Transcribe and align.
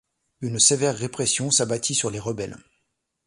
Une 0.39 0.57
sévère 0.57 0.97
répression 0.97 1.51
s'abattit 1.51 1.93
sur 1.93 2.09
les 2.09 2.17
rebelles. 2.19 2.57